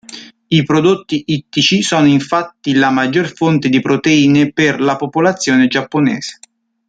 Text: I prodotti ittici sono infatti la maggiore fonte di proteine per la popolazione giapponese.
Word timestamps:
I 0.49 0.63
prodotti 0.65 1.25
ittici 1.27 1.83
sono 1.83 2.07
infatti 2.07 2.73
la 2.73 2.89
maggiore 2.89 3.27
fonte 3.27 3.69
di 3.69 3.81
proteine 3.81 4.51
per 4.51 4.81
la 4.81 4.95
popolazione 4.95 5.67
giapponese. 5.67 6.39